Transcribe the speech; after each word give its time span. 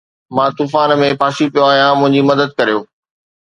مان 0.35 0.49
طوفان 0.57 0.89
۾ 1.01 1.09
ڦاسي 1.21 1.45
پيو 1.53 1.65
آهيان 1.69 1.93
منهنجي 2.01 2.21
مدد 2.31 2.49
ڪريو 2.57 2.79